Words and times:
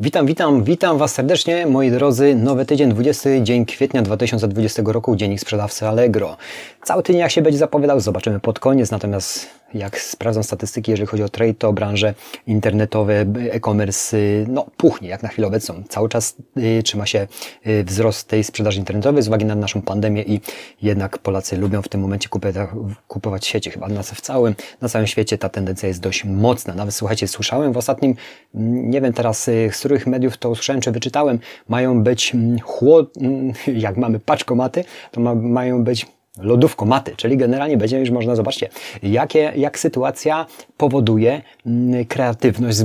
Witam, 0.00 0.26
witam, 0.26 0.64
witam 0.64 0.98
Was 0.98 1.14
serdecznie, 1.14 1.66
moi 1.66 1.90
drodzy. 1.90 2.34
Nowy 2.34 2.66
tydzień, 2.66 2.90
20 2.90 3.30
dzień 3.42 3.66
kwietnia 3.66 4.02
2020 4.02 4.82
roku, 4.86 5.16
dziennik 5.16 5.40
sprzedawcy 5.40 5.88
Allegro. 5.88 6.36
Cały 6.82 7.02
tydzień 7.02 7.20
jak 7.20 7.30
się 7.30 7.42
będzie 7.42 7.58
zapowiadał, 7.58 8.00
zobaczymy 8.00 8.40
pod 8.40 8.58
koniec, 8.58 8.90
natomiast 8.90 9.46
jak 9.74 10.00
sprawdzam 10.00 10.44
statystyki, 10.44 10.90
jeżeli 10.90 11.06
chodzi 11.06 11.22
o 11.22 11.28
trade, 11.28 11.54
to 11.54 11.72
branże 11.72 12.14
internetowe, 12.46 13.26
e-commerce, 13.50 14.16
no 14.46 14.66
puchnie 14.76 15.08
jak 15.08 15.22
na 15.22 15.28
chwilę 15.28 15.48
obecną. 15.48 15.82
Cały 15.88 16.08
czas 16.08 16.36
y, 16.56 16.82
trzyma 16.82 17.06
się 17.06 17.26
y, 17.66 17.84
wzrost 17.84 18.28
tej 18.28 18.44
sprzedaży 18.44 18.78
internetowej 18.78 19.22
z 19.22 19.28
uwagi 19.28 19.44
na 19.44 19.54
naszą 19.54 19.82
pandemię 19.82 20.22
i 20.22 20.40
jednak 20.82 21.18
Polacy 21.18 21.56
lubią 21.56 21.82
w 21.82 21.88
tym 21.88 22.00
momencie 22.00 22.28
kupować, 22.28 22.68
kupować 23.08 23.46
sieci. 23.46 23.70
Chyba 23.70 23.88
nas 23.88 24.10
w 24.10 24.20
całym, 24.20 24.54
na 24.80 24.88
całym 24.88 25.06
świecie 25.06 25.38
ta 25.38 25.48
tendencja 25.48 25.88
jest 25.88 26.00
dość 26.00 26.24
mocna. 26.24 26.74
Nawet 26.74 26.94
słuchajcie, 26.94 27.28
słyszałem 27.28 27.72
w 27.72 27.76
ostatnim, 27.76 28.14
mm, 28.54 28.90
nie 28.90 29.00
wiem 29.00 29.12
teraz 29.12 29.48
y, 29.48 29.70
z 29.72 29.78
których 29.78 30.06
mediów 30.06 30.36
to 30.36 30.50
usłyszałem, 30.50 30.80
czy 30.80 30.92
wyczytałem, 30.92 31.38
mają 31.68 32.02
być 32.02 32.34
mm, 32.34 32.58
chłod, 32.58 33.16
mm, 33.16 33.52
jak 33.86 33.96
mamy 33.96 34.20
paczkomaty, 34.20 34.84
to 35.10 35.20
ma, 35.20 35.34
mają 35.34 35.84
być 35.84 36.17
lodówkomaty, 36.40 37.16
czyli 37.16 37.36
generalnie 37.36 37.76
będzie 37.76 37.98
już 37.98 38.10
można, 38.10 38.36
zobaczcie, 38.36 38.68
jakie, 39.02 39.52
jak 39.56 39.78
sytuacja 39.78 40.46
powoduje 40.76 41.42
mm, 41.66 42.04
kreatywność, 42.04 42.78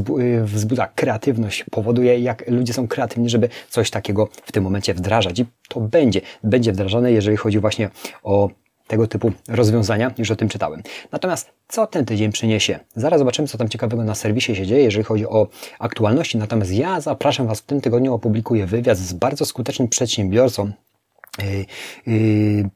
wzbudza 0.43 0.87
kreatywność, 0.95 1.65
powoduje, 1.71 2.19
jak 2.19 2.47
ludzie 2.47 2.73
są 2.73 2.87
kreatywni, 2.87 3.29
żeby 3.29 3.49
coś 3.69 3.91
takiego 3.91 4.29
w 4.43 4.51
tym 4.51 4.63
momencie 4.63 4.93
wdrażać. 4.93 5.39
I 5.39 5.45
to 5.69 5.79
będzie, 5.79 6.21
będzie 6.43 6.71
wdrażane, 6.71 7.11
jeżeli 7.11 7.37
chodzi 7.37 7.59
właśnie 7.59 7.89
o 8.23 8.49
tego 8.87 9.07
typu 9.07 9.31
rozwiązania, 9.47 10.11
już 10.17 10.31
o 10.31 10.35
tym 10.35 10.49
czytałem. 10.49 10.83
Natomiast 11.11 11.51
co 11.67 11.87
ten 11.87 12.05
tydzień 12.05 12.31
przyniesie? 12.31 12.79
Zaraz 12.95 13.19
zobaczymy, 13.19 13.47
co 13.47 13.57
tam 13.57 13.69
ciekawego 13.69 14.03
na 14.03 14.15
serwisie 14.15 14.55
się 14.55 14.65
dzieje, 14.65 14.83
jeżeli 14.83 15.03
chodzi 15.03 15.27
o 15.27 15.47
aktualności. 15.79 16.37
Natomiast 16.37 16.71
ja 16.71 17.01
zapraszam 17.01 17.47
Was 17.47 17.59
w 17.59 17.65
tym 17.65 17.81
tygodniu, 17.81 18.13
opublikuję 18.13 18.65
wywiad 18.65 18.97
z 18.97 19.13
bardzo 19.13 19.45
skutecznym 19.45 19.87
przedsiębiorcą, 19.87 20.63
y, 20.65 20.69
y, 20.69 20.73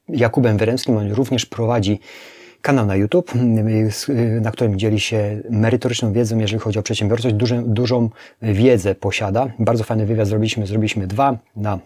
Jakubem 0.10 0.58
Wyremskim. 0.58 0.98
On 0.98 1.12
również 1.12 1.46
prowadzi 1.46 2.00
kanał 2.62 2.86
na 2.86 2.96
YouTube, 2.96 3.36
y, 4.10 4.42
na 4.42 4.52
którym 4.52 4.80
dzieli 4.80 5.00
się 5.00 5.42
merytoryczną 5.50 6.14
wiedzą, 6.14 6.38
jeżeli 6.38 6.60
chodzi 6.60 6.80
o 6.80 6.84
przedsiębiorczość. 6.84 7.36
Dużą, 7.36 7.64
dużą 7.64 8.10
wiedzę 8.42 8.96
posiada. 8.96 9.48
Bardzo 9.60 9.84
fajny 9.84 10.06
wywiad 10.06 10.28
zrobiliśmy, 10.28 10.68
zrobiliśmy 10.68 11.08
dwa 11.08 11.38
na 11.56 11.80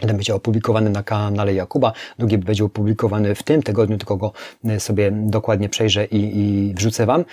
Jeden 0.00 0.16
będzie 0.16 0.34
opublikowany 0.34 0.90
na 0.90 1.02
kanale 1.02 1.54
Jakuba, 1.54 1.92
drugi 2.18 2.38
będzie 2.38 2.64
opublikowany 2.64 3.34
w 3.34 3.42
tym 3.42 3.62
tygodniu, 3.62 3.98
tylko 3.98 4.16
go 4.16 4.32
e, 4.64 4.80
sobie 4.80 5.10
dokładnie 5.12 5.68
przejrzę 5.68 6.04
i, 6.04 6.38
i 6.38 6.74
wrzucę 6.74 7.06
Wam. 7.06 7.24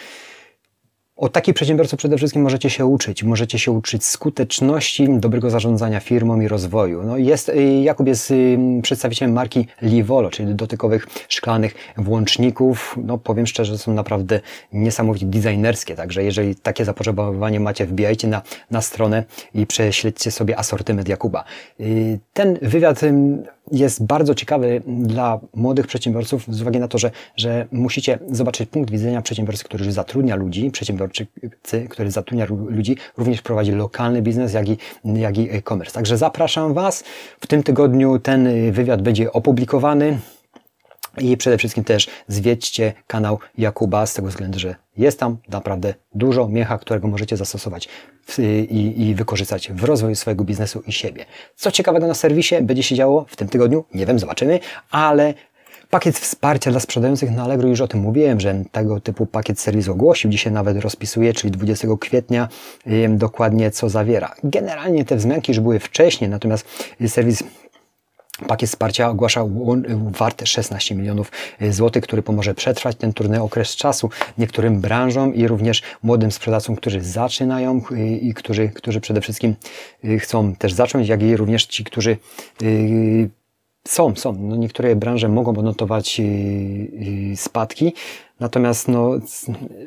Od 1.17 1.31
takich 1.31 1.53
przedsiębiorców 1.53 1.99
przede 1.99 2.17
wszystkim 2.17 2.41
możecie 2.41 2.69
się 2.69 2.85
uczyć. 2.85 3.23
Możecie 3.23 3.59
się 3.59 3.71
uczyć 3.71 4.05
skuteczności, 4.05 5.07
dobrego 5.09 5.49
zarządzania 5.49 5.99
firmą 5.99 6.41
i 6.41 6.47
rozwoju. 6.47 7.03
No 7.03 7.17
jest, 7.17 7.49
y, 7.49 7.81
Jakub 7.81 8.07
jest 8.07 8.31
y, 8.31 8.57
przedstawicielem 8.81 9.35
marki 9.35 9.67
Livolo, 9.81 10.29
czyli 10.29 10.55
dotykowych 10.55 11.07
szklanych 11.29 11.75
włączników. 11.97 12.95
No 13.03 13.17
powiem 13.17 13.47
szczerze, 13.47 13.71
że 13.71 13.77
są 13.77 13.93
naprawdę 13.93 14.39
niesamowicie 14.73 15.25
designerskie, 15.25 15.95
także 15.95 16.23
jeżeli 16.23 16.55
takie 16.55 16.85
zapotrzebowanie 16.85 17.59
macie, 17.59 17.85
wbijajcie 17.85 18.27
na, 18.27 18.41
na 18.71 18.81
stronę 18.81 19.23
i 19.53 19.65
prześledźcie 19.65 20.31
sobie 20.31 20.59
asortyment 20.59 21.09
Jakuba. 21.09 21.43
Y, 21.79 22.19
ten 22.33 22.59
wywiad 22.61 23.01
jest 23.71 24.05
bardzo 24.05 24.35
ciekawy 24.35 24.81
dla 24.87 25.39
młodych 25.55 25.87
przedsiębiorców 25.87 26.45
z 26.49 26.61
uwagi 26.61 26.79
na 26.79 26.87
to, 26.87 26.97
że, 26.97 27.11
że 27.35 27.67
musicie 27.71 28.19
zobaczyć 28.31 28.69
punkt 28.69 28.91
widzenia 28.91 29.21
przedsiębiorcy, 29.21 29.63
który 29.63 29.85
już 29.85 29.93
zatrudnia 29.93 30.35
ludzi, 30.35 30.71
przedsiębiorcy, 30.71 31.27
który 31.89 32.11
zatrudnia 32.11 32.45
ludzi, 32.49 32.97
również 33.17 33.41
prowadzi 33.41 33.71
lokalny 33.71 34.21
biznes, 34.21 34.53
jak 34.53 34.69
i, 34.69 34.77
jak 35.05 35.37
i 35.37 35.49
e-commerce. 35.51 35.93
Także 35.93 36.17
zapraszam 36.17 36.73
Was. 36.73 37.03
W 37.39 37.47
tym 37.47 37.63
tygodniu 37.63 38.19
ten 38.19 38.71
wywiad 38.71 39.01
będzie 39.01 39.33
opublikowany. 39.33 40.19
I 41.17 41.37
przede 41.37 41.57
wszystkim 41.57 41.83
też 41.83 42.07
zwiedźcie 42.27 42.93
kanał 43.07 43.39
Jakuba 43.57 44.05
z 44.05 44.13
tego 44.13 44.27
względu, 44.27 44.59
że 44.59 44.75
jest 44.97 45.19
tam 45.19 45.37
naprawdę 45.49 45.93
dużo 46.15 46.47
miecha, 46.47 46.77
którego 46.77 47.07
możecie 47.07 47.37
zastosować 47.37 47.89
i, 48.69 49.07
i 49.07 49.15
wykorzystać 49.15 49.71
w 49.71 49.83
rozwoju 49.83 50.15
swojego 50.15 50.43
biznesu 50.43 50.83
i 50.87 50.91
siebie. 50.91 51.25
Co 51.55 51.71
ciekawego 51.71 52.07
na 52.07 52.13
serwisie 52.13 52.55
będzie 52.61 52.83
się 52.83 52.95
działo 52.95 53.25
w 53.29 53.35
tym 53.35 53.47
tygodniu? 53.47 53.85
Nie 53.93 54.05
wiem, 54.05 54.19
zobaczymy, 54.19 54.59
ale 54.91 55.33
Pakiet 55.89 56.19
wsparcia 56.19 56.71
dla 56.71 56.79
sprzedających 56.79 57.31
na 57.31 57.43
Allegro, 57.43 57.67
już 57.67 57.81
o 57.81 57.87
tym 57.87 57.99
mówiłem, 57.99 58.39
że 58.39 58.63
tego 58.71 58.99
typu 58.99 59.25
pakiet 59.25 59.59
serwis 59.59 59.87
ogłosił. 59.87 60.31
Dzisiaj 60.31 60.53
nawet 60.53 60.77
rozpisuje, 60.77 61.33
czyli 61.33 61.51
20 61.51 61.87
kwietnia 61.99 62.47
dokładnie 63.09 63.71
co 63.71 63.89
zawiera. 63.89 64.35
Generalnie 64.43 65.05
te 65.05 65.15
wzmianki 65.15 65.51
już 65.51 65.59
były 65.59 65.79
wcześniej, 65.79 66.29
natomiast 66.29 66.67
serwis 67.07 67.43
Pakiet 68.47 68.69
wsparcia 68.69 69.09
ogłasza 69.09 69.45
wart 70.11 70.47
16 70.47 70.95
milionów 70.95 71.31
y, 71.61 71.73
złotych, 71.73 72.03
który 72.03 72.21
pomoże 72.21 72.53
przetrwać 72.53 72.95
ten 72.95 73.13
trudny 73.13 73.41
okres 73.41 73.75
czasu 73.75 74.09
niektórym 74.37 74.81
branżom 74.81 75.35
i 75.35 75.47
również 75.47 75.83
młodym 76.03 76.31
sprzedawcom, 76.31 76.75
którzy 76.75 77.01
zaczynają 77.01 77.81
y, 77.91 78.07
i 78.07 78.33
którzy, 78.33 78.69
którzy 78.69 79.01
przede 79.01 79.21
wszystkim 79.21 79.55
y, 80.05 80.19
chcą 80.19 80.55
też 80.55 80.73
zacząć, 80.73 81.07
jak 81.07 81.23
i 81.23 81.37
również 81.37 81.65
ci, 81.65 81.83
którzy 81.83 82.17
są, 83.87 84.15
są. 84.15 84.33
No 84.33 84.55
niektóre 84.55 84.95
branże 84.95 85.29
mogą 85.29 85.51
odnotować 85.51 86.21
spadki, 87.35 87.93
Natomiast 88.39 88.87
no, 88.87 89.11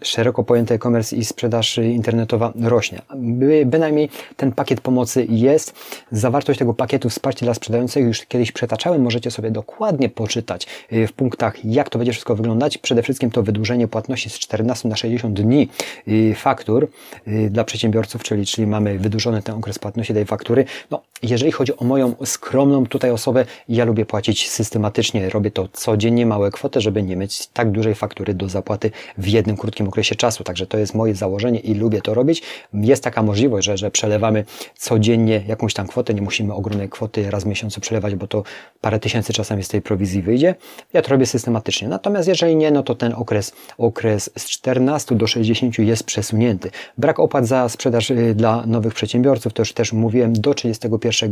szeroko 0.03 0.44
pojęty 0.44 0.75
e-commerce 0.75 1.16
i 1.16 1.25
sprzedaż 1.25 1.78
internetowa 1.78 2.53
rośnie. 2.61 3.03
By, 3.16 3.66
bynajmniej 3.66 4.09
ten 4.37 4.53
pakiet 4.53 4.81
pomocy 4.81 5.27
jest. 5.28 5.75
Zawartość 6.12 6.59
tego 6.59 6.75
pakietu 6.75 7.09
wsparcia 7.11 7.47
dla 7.47 7.55
sprzedających 7.55 8.05
już 8.05 8.21
kiedyś 8.27 8.53
przetaczałem. 8.53 9.03
Możecie 9.03 9.31
sobie 9.31 9.50
dokładnie 9.50 10.09
poczytać 10.09 10.66
y, 10.93 11.06
w 11.06 11.12
punktach, 11.12 11.65
jak 11.65 11.91
to 11.91 11.99
będzie 11.99 12.12
wszystko 12.12 12.37
wyglądać. 12.37 12.78
Przede 12.78 13.03
wszystkim 13.03 13.31
to 13.31 13.43
wydłużenie 13.43 13.88
płatności 13.88 14.31
z 14.31 14.38
14 14.38 14.88
na 14.88 14.97
60 14.97 15.41
dni 15.41 15.69
y, 16.09 16.34
faktur 16.34 16.88
y, 17.28 17.50
dla 17.50 17.65
przedsiębiorców, 17.65 18.22
czyli, 18.22 18.47
czyli 18.47 18.67
mamy 18.67 18.99
wydłużony 18.99 19.43
ten 19.43 19.55
okres 19.55 19.78
płatności 19.78 20.15
tej 20.15 20.25
faktury. 20.25 20.65
No, 20.91 21.03
jeżeli 21.22 21.53
chodzi 21.53 21.77
o 21.77 21.84
moją 21.84 22.15
skromną 22.25 22.87
tutaj 22.87 23.11
osobę, 23.11 23.44
ja 23.69 23.84
lubię 23.84 24.06
płacić 24.06 24.50
systematycznie. 24.50 25.31
Robię 25.31 25.50
to 25.50 25.69
codziennie, 25.72 26.27
małe 26.27 26.50
kwoty, 26.50 26.81
żeby 26.81 27.03
nie 27.03 27.17
mieć 27.17 27.47
tak 27.47 27.71
dużej 27.71 27.94
faktury 27.94 28.34
do 28.41 28.49
zapłaty 28.49 28.91
w 29.19 29.28
jednym 29.28 29.56
krótkim 29.56 29.89
okresie 29.89 30.15
czasu. 30.15 30.45
Także 30.45 30.67
to 30.67 30.78
jest 30.78 30.95
moje 30.95 31.15
założenie 31.15 31.61
i 31.61 31.75
lubię 31.75 32.01
to 32.01 32.15
robić. 32.15 32.43
Jest 32.75 33.05
taka 33.05 33.23
możliwość, 33.23 33.67
że, 33.67 33.77
że 33.77 33.91
przelewamy 33.91 34.45
codziennie 34.77 35.43
jakąś 35.47 35.75
tam 35.75 35.87
kwotę. 35.87 36.15
Nie 36.15 36.23
musimy 36.23 36.55
ogromnej 36.55 36.89
kwoty 36.89 37.31
raz 37.31 37.45
w 37.45 37.47
miesiącu 37.47 37.81
przelewać, 37.81 38.15
bo 38.15 38.27
to 38.27 38.43
parę 38.81 38.99
tysięcy 39.00 39.33
czasami 39.33 39.65
z 39.65 39.69
tej 39.69 39.83
prowizji 39.83 40.23
wyjdzie. 40.23 40.55
Ja 40.93 41.03
to 41.03 41.11
robię 41.11 41.27
systematycznie. 41.27 41.89
Natomiast 41.89 42.29
jeżeli 42.29 42.56
nie, 42.56 42.71
no 42.71 42.83
to 42.83 42.95
ten 42.95 43.12
okres, 43.12 43.53
okres 43.79 44.31
z 44.39 44.45
14 44.45 45.15
do 45.15 45.27
60 45.27 45.79
jest 45.79 46.05
przesunięty. 46.05 46.71
Brak 46.99 47.21
opłat 47.21 47.47
za 47.47 47.69
sprzedaż 47.69 48.11
y, 48.11 48.34
dla 48.34 48.67
nowych 48.67 48.95
przedsiębiorców, 48.95 49.53
to 49.53 49.62
już 49.62 49.73
też 49.73 49.93
mówiłem, 49.93 50.33
do 50.33 50.55
31 50.55 51.31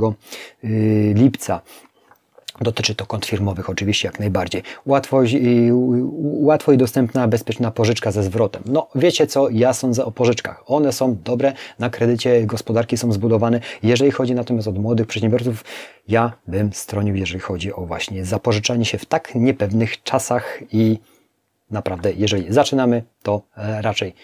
y, 0.64 1.14
lipca. 1.16 1.60
Dotyczy 2.60 2.94
to 2.94 3.06
kont 3.06 3.26
firmowych 3.26 3.70
oczywiście 3.70 4.08
jak 4.08 4.20
najbardziej. 4.20 4.62
Łatwo 4.86 5.22
i, 5.22 5.70
łatwo 6.22 6.72
i 6.72 6.76
dostępna, 6.76 7.28
bezpieczna 7.28 7.70
pożyczka 7.70 8.10
ze 8.10 8.22
zwrotem. 8.22 8.62
No 8.66 8.88
wiecie 8.94 9.26
co, 9.26 9.48
ja 9.48 9.72
sądzę 9.72 10.04
o 10.04 10.10
pożyczkach. 10.10 10.62
One 10.66 10.92
są 10.92 11.16
dobre, 11.24 11.52
na 11.78 11.90
kredycie 11.90 12.46
gospodarki 12.46 12.96
są 12.96 13.12
zbudowane. 13.12 13.60
Jeżeli 13.82 14.10
chodzi 14.10 14.34
natomiast 14.34 14.68
o 14.68 14.72
młodych 14.72 15.06
przedsiębiorców, 15.06 15.64
ja 16.08 16.32
bym 16.46 16.72
stronił, 16.72 17.14
jeżeli 17.14 17.40
chodzi 17.40 17.72
o 17.72 17.86
właśnie 17.86 18.24
zapożyczanie 18.24 18.84
się 18.84 18.98
w 18.98 19.06
tak 19.06 19.34
niepewnych 19.34 20.02
czasach 20.02 20.58
i 20.72 20.98
naprawdę, 21.70 22.12
jeżeli 22.12 22.52
zaczynamy, 22.52 23.02
to 23.22 23.42
e, 23.56 23.82
raczej 23.82 24.14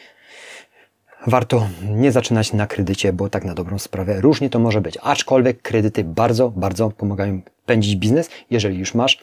warto 1.26 1.68
nie 1.90 2.12
zaczynać 2.12 2.52
na 2.52 2.66
kredycie, 2.66 3.12
bo 3.12 3.28
tak 3.28 3.44
na 3.44 3.54
dobrą 3.54 3.78
sprawę 3.78 4.20
różnie 4.20 4.50
to 4.50 4.58
może 4.58 4.80
być. 4.80 4.98
Aczkolwiek 5.02 5.62
kredyty 5.62 6.04
bardzo, 6.04 6.50
bardzo 6.50 6.90
pomagają 6.90 7.40
pędzić 7.66 7.96
biznes, 7.96 8.30
jeżeli 8.50 8.78
już 8.78 8.94
masz 8.94 9.18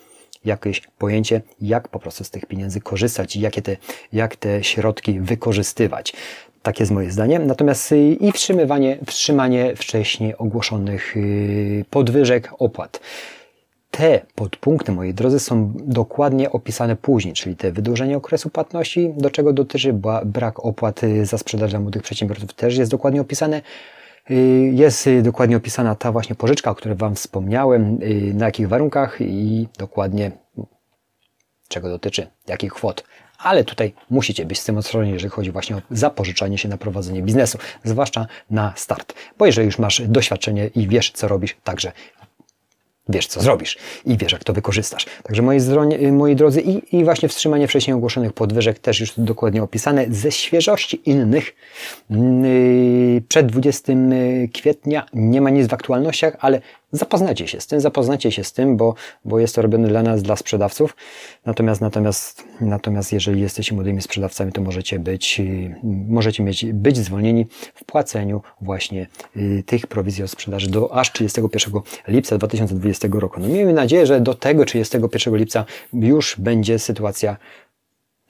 jakieś 0.46 0.82
pojęcie, 0.98 1.42
jak 1.62 1.88
po 1.88 2.00
prostu 2.00 2.24
z 2.24 2.30
tych 2.30 2.46
pieniędzy 2.46 2.82
korzystać 2.82 3.36
i 3.36 3.40
jakie 3.40 3.62
te, 3.62 3.78
jak 4.14 4.36
te 4.36 4.64
środki 4.64 5.20
wykorzystywać. 5.20 6.14
Tak 6.64 6.80
jest 6.80 6.92
moje 6.92 7.12
zdanie. 7.12 7.40
Natomiast 7.40 7.92
y, 7.92 7.98
i 7.98 8.32
wstrzymywanie, 8.32 8.98
wstrzymanie 9.06 9.76
wcześniej 9.76 10.38
ogłoszonych 10.38 11.18
y, 11.18 11.86
podwyżek 11.90 12.52
opłat. 12.60 13.00
Te 13.92 14.26
podpunkty, 14.36 14.92
moi 14.92 15.14
drodzy, 15.14 15.40
są 15.40 15.74
dokładnie 15.76 16.52
opisane 16.52 16.96
później, 16.96 17.34
czyli 17.34 17.56
te 17.56 17.72
wydłużenie 17.72 18.18
okresu 18.18 18.50
płatności, 18.50 19.14
do 19.18 19.30
czego 19.30 19.54
dotyczy 19.54 19.94
brak 20.26 20.66
opłaty 20.66 21.26
za 21.26 21.38
sprzedaż 21.38 21.72
dla 21.72 21.80
młodych 21.80 22.04
przedsiębiorców, 22.04 22.54
też 22.54 22.78
jest 22.78 22.92
dokładnie 22.92 23.22
opisane. 23.22 23.62
Y, 24.32 24.72
jest 24.74 25.10
dokładnie 25.22 25.58
opisana 25.58 25.96
ta 25.96 26.12
właśnie 26.12 26.36
pożyczka, 26.36 26.72
o 26.72 26.76
której 26.76 26.98
Wam 26.98 27.16
wspomniałem, 27.16 28.00
y, 28.04 28.34
na 28.34 28.46
jakich 28.46 28.68
warunkach 28.68 29.22
i 29.22 29.68
dokładnie 29.78 30.32
czego 31.68 31.90
dotyczy, 31.90 32.28
jakich 32.48 32.74
kwot. 32.74 33.04
ale 33.44 33.64
tutaj 33.64 33.94
musicie 34.10 34.46
być 34.46 34.60
z 34.60 34.66
tym 34.66 34.78
ostrożni, 34.78 35.14
jeżeli 35.14 35.30
chodzi 35.30 35.52
właśnie 35.52 35.76
o 35.76 35.82
zapożyczanie 35.92 36.58
się 36.58 36.70
na 36.70 36.78
prowadzenie 36.78 37.22
biznesu, 37.22 37.58
zwłaszcza 37.84 38.28
na 38.50 38.74
start. 38.76 39.14
Bo 39.38 39.46
jeżeli 39.46 39.66
już 39.66 39.80
masz 39.80 40.02
doświadczenie 40.02 40.68
i 40.68 40.88
wiesz, 40.88 41.12
co 41.12 41.28
robisz, 41.28 41.58
także 41.64 41.92
wiesz, 43.12 43.28
co 43.28 43.42
zrobisz 43.42 43.78
i 44.06 44.18
wiesz, 44.18 44.32
jak 44.32 44.44
to 44.44 44.54
wykorzystasz. 44.54 45.06
Także 45.24 45.42
moi, 45.42 45.60
moi 46.12 46.36
drodzy, 46.36 46.62
i, 46.62 46.98
i 46.98 47.04
właśnie 47.04 47.30
wstrzymanie 47.30 47.68
wcześniej 47.68 47.96
ogłoszonych 47.96 48.34
podwyżek 48.34 48.80
też 48.80 49.00
już 49.00 49.14
dokładnie 49.18 49.64
opisane. 49.64 50.06
Ze 50.10 50.32
świeżości 50.32 51.02
innych 51.10 51.56
yy, 52.10 53.22
przed 53.28 53.48
20 53.48 53.94
kwietnia 54.54 55.06
nie 55.14 55.42
ma 55.42 55.50
nic 55.50 55.68
w 55.68 55.74
aktualnościach, 55.74 56.38
ale 56.40 56.62
zapoznacie 56.92 57.48
się 57.48 57.62
z 57.62 57.68
tym, 57.68 57.82
zapoznacie 57.82 58.32
się 58.32 58.44
z 58.44 58.54
tym, 58.54 58.78
bo, 58.78 58.96
bo 59.26 59.40
jest 59.40 59.56
to 59.56 59.62
robione 59.62 59.88
dla 59.88 60.04
nas, 60.04 60.24
dla 60.24 60.36
sprzedawców. 60.36 60.96
Natomiast, 61.46 61.82
natomiast, 61.82 62.44
natomiast 62.62 63.14
jeżeli 63.14 63.42
jesteście 63.42 63.76
młodymi 63.76 64.02
sprzedawcami, 64.02 64.52
to 64.52 64.62
możecie 64.62 65.00
być, 65.00 65.40
yy, 65.40 65.76
możecie 66.08 66.44
mieć, 66.44 66.66
być 66.66 66.98
zwolnieni 66.98 67.48
w 67.74 67.84
płaceniu 67.84 68.42
właśnie 68.62 69.08
yy, 69.36 69.64
tych 69.64 69.88
prowizji 69.88 70.24
od 70.24 70.30
sprzedaży 70.30 70.70
do 70.70 70.94
aż 70.94 71.12
31 71.12 71.82
lipca 72.08 72.38
2020 72.38 73.08
roku. 73.12 73.40
No 73.40 73.48
miejmy 73.48 73.74
nadzieję, 73.74 74.06
że 74.06 74.22
do 74.22 74.34
tego 74.34 74.66
31 74.66 75.36
lipca 75.36 75.66
już 75.94 76.36
będzie 76.40 76.80
sytuacja 76.80 77.38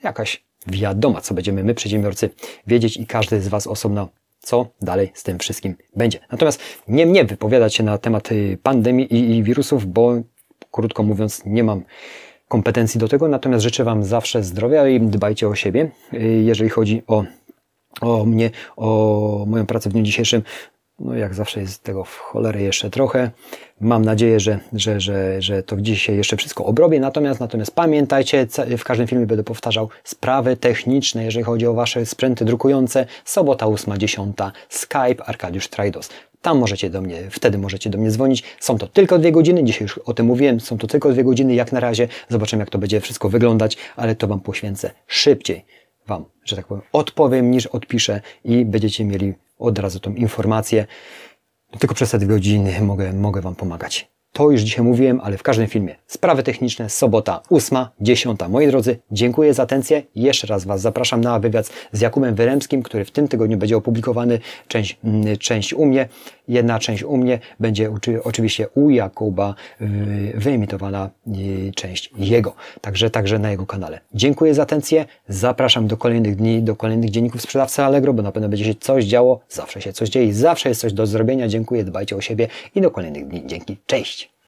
jakaś 0.02 0.44
wiadoma, 0.66 1.20
co 1.20 1.34
będziemy 1.34 1.64
my, 1.64 1.74
przedsiębiorcy, 1.74 2.30
wiedzieć 2.66 2.96
i 2.96 3.06
każdy 3.06 3.40
z 3.40 3.48
Was 3.48 3.66
osobno 3.66 4.08
co 4.42 4.66
dalej 4.82 5.10
z 5.14 5.22
tym 5.22 5.38
wszystkim 5.38 5.74
będzie. 5.96 6.18
Natomiast 6.32 6.60
nie 6.88 7.06
mnie 7.06 7.24
wypowiadać 7.24 7.74
się 7.74 7.82
na 7.82 7.98
temat 7.98 8.32
y, 8.32 8.58
pandemii 8.62 9.14
i, 9.14 9.36
i 9.36 9.42
wirusów, 9.42 9.86
bo 9.86 10.14
krótko 10.70 11.02
mówiąc 11.02 11.42
nie 11.46 11.64
mam 11.64 11.82
kompetencji 12.48 13.00
do 13.00 13.08
tego, 13.08 13.28
natomiast 13.28 13.62
życzę 13.62 13.84
Wam 13.84 14.04
zawsze 14.04 14.42
zdrowia 14.42 14.88
i 14.88 15.00
dbajcie 15.00 15.48
o 15.48 15.54
siebie. 15.54 15.90
Y, 16.14 16.42
jeżeli 16.44 16.70
chodzi 16.70 17.02
o, 17.06 17.24
o 18.00 18.24
mnie, 18.24 18.50
o 18.76 19.44
moją 19.48 19.66
pracę 19.66 19.90
w 19.90 19.92
dniu 19.92 20.02
dzisiejszym, 20.02 20.42
no 21.02 21.14
jak 21.14 21.34
zawsze 21.34 21.60
jest 21.60 21.82
tego 21.82 22.04
w 22.04 22.18
cholerę 22.18 22.62
jeszcze 22.62 22.90
trochę. 22.90 23.30
Mam 23.80 24.04
nadzieję, 24.04 24.40
że, 24.40 24.58
że, 24.72 25.00
że, 25.00 25.42
że 25.42 25.62
to 25.62 25.76
dzisiaj 25.76 26.16
jeszcze 26.16 26.36
wszystko 26.36 26.64
obrobię. 26.64 27.00
Natomiast, 27.00 27.40
natomiast 27.40 27.74
pamiętajcie, 27.74 28.46
w 28.78 28.84
każdym 28.84 29.06
filmie 29.06 29.26
będę 29.26 29.44
powtarzał 29.44 29.88
sprawy 30.04 30.56
techniczne, 30.56 31.24
jeżeli 31.24 31.44
chodzi 31.44 31.66
o 31.66 31.74
Wasze 31.74 32.06
sprzęty 32.06 32.44
drukujące. 32.44 33.06
Sobota 33.24 33.66
8.10, 33.66 34.50
Skype, 34.68 35.24
Arkadiusz 35.24 35.68
Trajdos. 35.68 36.08
Tam 36.42 36.58
możecie 36.58 36.90
do 36.90 37.00
mnie, 37.00 37.22
wtedy 37.30 37.58
możecie 37.58 37.90
do 37.90 37.98
mnie 37.98 38.10
dzwonić. 38.10 38.42
Są 38.60 38.78
to 38.78 38.86
tylko 38.86 39.18
dwie 39.18 39.32
godziny, 39.32 39.64
dzisiaj 39.64 39.82
już 39.82 39.98
o 39.98 40.14
tym 40.14 40.26
mówiłem, 40.26 40.60
są 40.60 40.78
to 40.78 40.86
tylko 40.86 41.12
dwie 41.12 41.24
godziny 41.24 41.54
jak 41.54 41.72
na 41.72 41.80
razie. 41.80 42.08
Zobaczymy 42.28 42.62
jak 42.62 42.70
to 42.70 42.78
będzie 42.78 43.00
wszystko 43.00 43.28
wyglądać, 43.28 43.76
ale 43.96 44.14
to 44.14 44.26
Wam 44.26 44.40
poświęcę 44.40 44.90
szybciej. 45.06 45.64
Wam, 46.06 46.24
że 46.44 46.56
tak 46.56 46.66
powiem, 46.66 46.82
odpowiem 46.92 47.50
niż 47.50 47.66
odpiszę 47.66 48.20
i 48.44 48.64
będziecie 48.64 49.04
mieli 49.04 49.34
od 49.62 49.78
razu 49.78 50.00
tą 50.00 50.14
informację. 50.14 50.86
Tylko 51.78 51.94
przez 51.94 52.10
te 52.10 52.18
dwie 52.18 52.28
godziny 52.28 52.80
mogę, 52.80 53.12
mogę 53.12 53.40
Wam 53.40 53.54
pomagać. 53.54 54.12
To 54.32 54.50
już 54.50 54.60
dzisiaj 54.60 54.84
mówiłem, 54.84 55.20
ale 55.20 55.38
w 55.38 55.42
każdym 55.42 55.66
filmie. 55.66 55.96
Sprawy 56.06 56.42
techniczne, 56.42 56.90
sobota 56.90 57.40
8, 57.50 57.78
10. 58.00 58.40
Moi 58.48 58.66
drodzy, 58.66 58.98
dziękuję 59.10 59.54
za 59.54 59.62
atencję. 59.62 60.02
Jeszcze 60.14 60.46
raz 60.46 60.64
Was 60.64 60.80
zapraszam 60.80 61.20
na 61.20 61.38
wywiad 61.38 61.70
z 61.92 62.00
Jakubem 62.00 62.34
Wyremskim, 62.34 62.82
który 62.82 63.04
w 63.04 63.10
tym 63.10 63.28
tygodniu 63.28 63.56
będzie 63.56 63.76
opublikowany. 63.76 64.38
Część, 64.68 64.98
mm, 65.04 65.36
część 65.36 65.74
u 65.74 65.86
mnie, 65.86 66.08
jedna 66.48 66.78
część 66.78 67.02
u 67.02 67.16
mnie. 67.16 67.38
Będzie 67.60 67.90
oczywiście 68.24 68.68
u 68.74 68.90
Jakuba 68.90 69.54
y, 69.80 70.32
wyemitowana 70.34 71.10
y, 71.26 71.72
część 71.74 72.10
jego. 72.18 72.54
Także, 72.80 73.10
także 73.10 73.38
na 73.38 73.50
jego 73.50 73.66
kanale. 73.66 74.00
Dziękuję 74.14 74.54
za 74.54 74.62
atencję. 74.62 75.04
Zapraszam 75.28 75.86
do 75.86 75.96
kolejnych 75.96 76.36
dni, 76.36 76.62
do 76.62 76.76
kolejnych 76.76 77.10
dzienników 77.10 77.42
sprzedawcy 77.42 77.82
Allegro, 77.82 78.12
bo 78.12 78.22
na 78.22 78.32
pewno 78.32 78.48
będzie 78.48 78.64
się 78.64 78.74
coś 78.74 79.04
działo. 79.04 79.40
Zawsze 79.48 79.80
się 79.80 79.92
coś 79.92 80.08
dzieje. 80.08 80.34
Zawsze 80.34 80.68
jest 80.68 80.80
coś 80.80 80.92
do 80.92 81.06
zrobienia. 81.06 81.48
Dziękuję, 81.48 81.84
dbajcie 81.84 82.16
o 82.16 82.20
siebie 82.20 82.48
i 82.74 82.80
do 82.80 82.90
kolejnych 82.90 83.28
dni. 83.28 83.42
Dzięki. 83.46 83.76
Cześć! 83.86 84.21